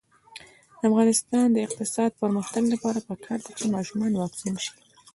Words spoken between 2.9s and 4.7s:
پکار ده چې ماشومان واکسین